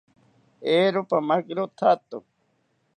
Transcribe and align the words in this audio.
Eero, 0.75 0.99
pamakiro 1.09 1.63
thato 1.79 2.17